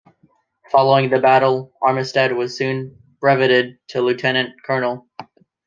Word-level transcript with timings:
Following 0.71 1.11
the 1.11 1.19
battle, 1.19 1.73
Armistead 1.79 2.33
was 2.35 2.57
soon 2.57 2.97
breveted 3.21 3.77
to 3.89 4.01
lieutenant 4.01 4.59
colonel. 4.63 5.07